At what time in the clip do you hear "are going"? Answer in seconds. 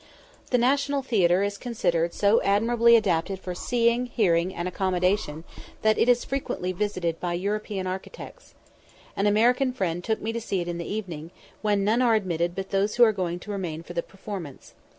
13.03-13.37